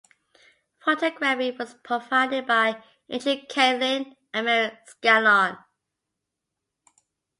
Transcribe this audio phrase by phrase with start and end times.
[0.79, 5.59] Photography was provided by Andrew Catlin and Mary Scanlon.